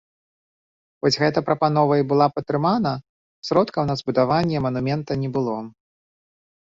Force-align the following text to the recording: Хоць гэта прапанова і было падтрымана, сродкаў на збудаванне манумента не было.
Хоць 1.05 1.17
гэта 1.23 1.39
прапанова 1.49 1.93
і 2.01 2.07
было 2.13 2.25
падтрымана, 2.37 2.93
сродкаў 3.51 3.83
на 3.91 3.97
збудаванне 4.01 4.57
манумента 4.67 5.11
не 5.25 5.29
было. 5.37 5.55